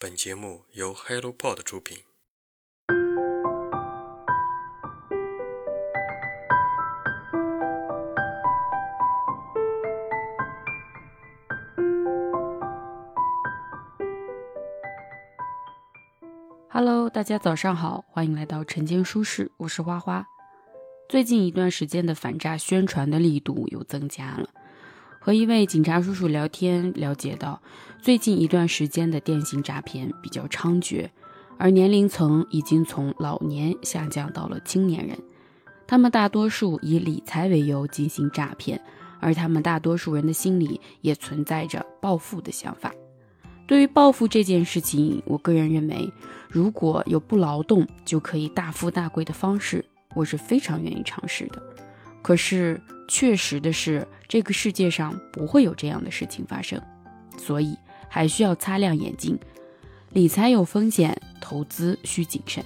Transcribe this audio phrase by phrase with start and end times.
[0.00, 1.98] 本节目由 HelloPod 出品。
[16.68, 20.24] Hello，大家早上好，欢迎来到晨间书室，我是花花。
[21.08, 24.48] 最近一段时间的反诈宣传的力度又增加了。
[25.20, 27.60] 和一位警察叔叔聊天，了解到
[28.00, 31.08] 最近一段时间的电信诈骗比较猖獗，
[31.58, 35.18] 而年龄层已经从老年下降到了青年人。
[35.86, 38.80] 他们大多数以理财为由进行诈骗，
[39.20, 42.94] 而他们大多数人的心里也存在着暴富的想法。
[43.66, 46.10] 对于暴富这件事情，我个人认为，
[46.48, 51.62] 如果有不劳动就可以大富大贵的方式，我是非常愿意尝试的。
[52.28, 52.78] 可是，
[53.08, 56.78] 确实的是，这个世界上不会有这样的事情发生，
[57.38, 57.74] 所以
[58.06, 59.38] 还需要擦亮眼睛。
[60.10, 62.62] 理财有风险，投资需谨慎。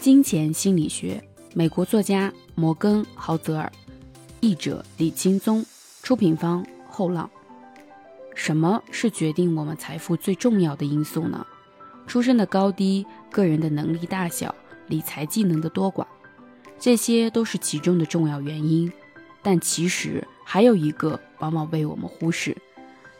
[0.00, 1.22] 金钱心理学，
[1.54, 3.70] 美国作家摩根·豪泽尔，
[4.40, 5.64] 译者李青宗，
[6.02, 7.30] 出品方后浪。
[8.38, 11.44] 什么是决定我们财富最重要的因素呢？
[12.06, 14.54] 出身的高低、个人的能力大小、
[14.86, 16.06] 理财技能的多寡，
[16.78, 18.90] 这些都是其中的重要原因。
[19.42, 22.56] 但其实还有一个往往被我们忽视，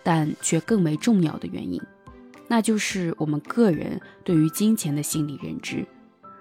[0.04, 1.82] 但却更为重要的原因，
[2.46, 5.84] 那就是我们个人对于金钱的心理认知。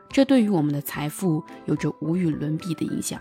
[0.08, 3.20] 这对于我们的财富有着无与伦比的影响。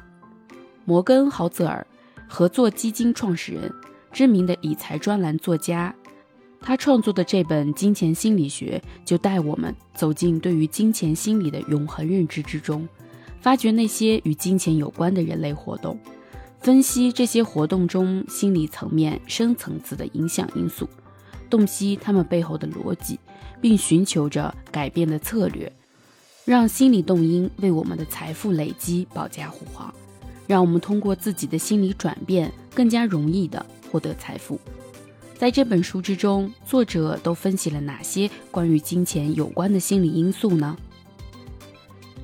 [0.85, 1.87] 摩根·豪泽尔，
[2.29, 3.73] 合作基金创始人。
[4.17, 5.95] 知名的理财专栏作家，
[6.63, 12.89] 他创作的这本《金钱心理学》就带我们走进对于金钱心理的永恒认知之中，
[13.43, 16.01] 发掘那些与金钱有关的人类活动，
[16.61, 20.89] 分析这些活动中心理层面深层次的影响因素，
[21.51, 23.21] 洞悉他们背后的逻辑，
[23.61, 25.71] 并寻求着改变的策略，
[26.47, 29.93] 让心理动因为我们的财富累积保驾护航，
[30.47, 33.67] 让我们通过自己的心理转变更加容易的。
[33.97, 34.61] 获得财富，
[35.39, 40.77] 在这本书之中，作者都分析了哪些关于金钱有关的心理因素呢？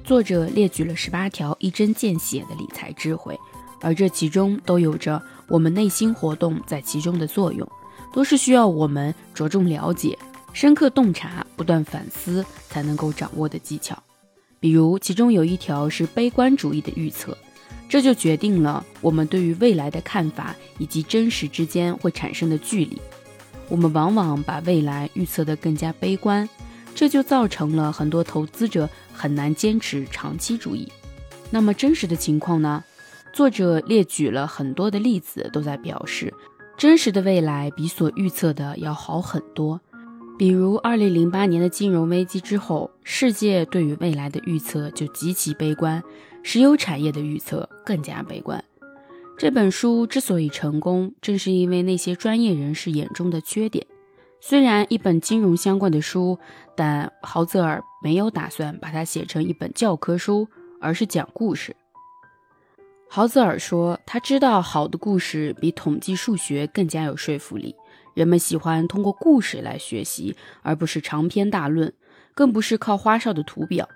[0.04, 3.40] 作者列举了十八条一针见血的理财智慧，
[3.80, 7.66] 而这其中都有着我们内心活动在其中的作用，
[8.12, 10.18] 都是需要我们着重了解、
[10.52, 13.96] 深刻洞察、不断反思才能够掌握的技巧。
[14.60, 17.34] 比如，其中有一条是悲观主义的预测。
[17.92, 22.98] 这就决定了我们对于未来的看法以及真实之间会产生的距离。
[23.69, 26.48] 我们往往把未来预测得更加悲观，
[26.94, 30.91] 这就造成了很多投资者很难坚持长期主义。
[31.50, 32.82] 那么真实的情况呢？
[33.31, 36.32] 作者列举了很多的例子，都在表示
[36.78, 39.78] 真实的未来比所预测的要好很多。
[40.38, 46.02] 比如2008年的金融危机之后，世界对于未来的预测就极其悲观。
[46.42, 48.62] 石油产业的预测更加悲观。
[49.38, 53.86] 这本书之所以成功，正是因为那些专业人士眼中的缺点。
[54.41, 56.38] 虽然一本金融相关的书，
[56.76, 60.48] 但豪泽尔没有打算把它写成一本教科书，
[60.81, 61.75] 而是讲故事。
[63.08, 67.75] 豪泽尔说，他知道好的故事比统计数学更加有说服力。
[68.14, 71.92] 人们喜欢通过故事来学习，而不是长篇大论，
[72.34, 73.88] 更不是靠花哨的图表。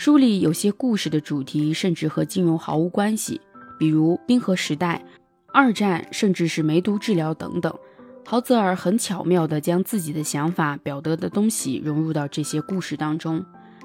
[0.00, 3.38] 书里有些故事的主题甚至和金融毫无关系，
[3.78, 5.04] 比如冰河时代、
[5.52, 7.70] 二战，甚至是梅毒治疗等等。
[8.24, 13.44] 豪泽尔很巧妙地将自己的想法表达的东西融入到这些故事当中，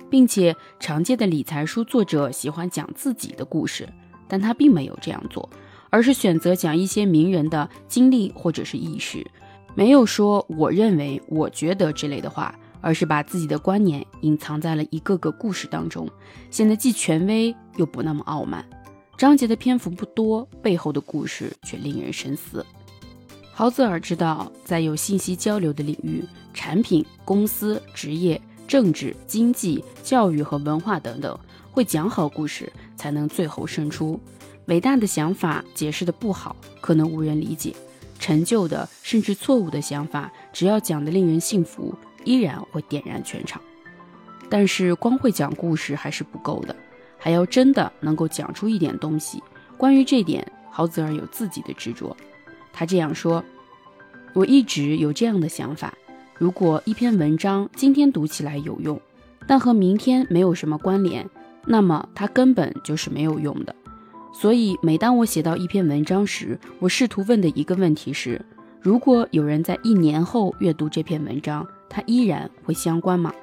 [0.10, 3.86] 并且常见的理财书作者喜欢讲自己的故事，
[4.26, 5.50] 但他并没有这样做，
[5.90, 9.22] 而是选择讲一些名人的经历或者是意识，
[9.76, 12.58] 没有说“我认为”“我觉得”之类的话。
[12.86, 16.08] 而是把自己的观念隐藏在了一个个故事当中，
[16.52, 18.64] 显得既权威又不那么傲慢。
[19.18, 22.64] 章节的篇幅不多，背后的故事却令人深思。
[23.52, 26.24] 豪泽尔知道，在有信息交流的领域，
[26.54, 31.36] 产品、公司、职业、政治、经济、教育和文化等等，
[31.72, 34.20] 会讲好故事才能最后胜出。
[34.68, 37.72] 伟大的想法解释的不好，可能无人理解；
[38.20, 41.92] 陈旧的甚至错误的想法，只要讲得令人信服。
[42.26, 43.62] 依然会点燃全场，
[44.50, 46.76] 但是光会讲故事还是不够的，
[47.18, 49.42] 还要真的能够讲出一点东西。
[49.78, 52.16] 关于这点，豪泽尔有自己的执着。
[52.74, 53.44] 他这样说
[54.34, 55.94] ：“我一直有这样的想法，
[56.38, 59.00] 如果一篇文章今天读起来有用，
[59.48, 61.30] 但和明天没有什么关联，
[61.66, 63.74] 那么它根本就是没有用的。
[64.34, 68.44] 所以，每当我写到一篇文章时，我试图问的一个问题是：
[68.82, 73.34] 如果有人在一年后阅读这篇文章，它依然会相关吗？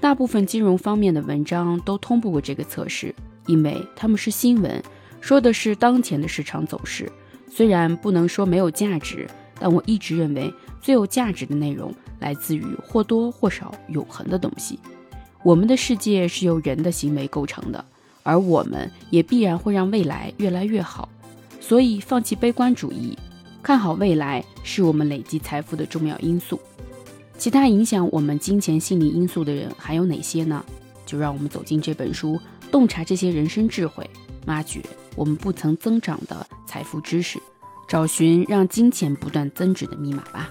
[0.00, 3.14] 大部分金融方面的文章都通不过这个测试，
[3.46, 4.82] 因为他们是新闻，
[5.20, 7.08] 说的是当前的市场走势。
[7.48, 9.30] 虽然不能说没有价值，
[9.60, 14.76] 但我一直认为最有价值的内容来自于或多或少永恒的东西。
[15.44, 17.84] 我们的世界是由人的行为构成的。
[18.24, 21.08] 而我们也必然会让未来越来越好，
[21.60, 23.16] 所以放弃悲观主义，
[23.62, 26.58] 看好未来是我们累积财富的重要因素。
[27.36, 30.64] 其他影响我们金钱心理因素的人还有哪些呢？
[31.04, 32.40] 就让我们走进这本书，
[32.70, 34.08] 洞察这些人生智慧，
[34.46, 34.80] 挖掘
[35.14, 37.38] 我们不曾增长的财富知识，
[37.86, 40.50] 找寻让金钱不断增值的密码吧。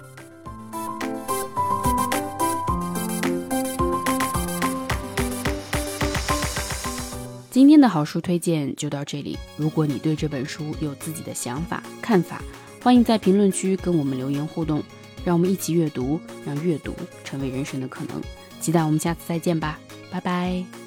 [7.50, 9.38] 今天的好书推荐就到这里。
[9.56, 12.42] 如果你对这本书有自己的想法、看法，
[12.82, 14.82] 欢迎在评论区跟我们留言互动，
[15.24, 16.94] 让我们一起阅读，让阅读
[17.24, 18.22] 成为人生的可能。
[18.60, 19.78] 期待我们下次再见吧，
[20.10, 20.83] 拜拜。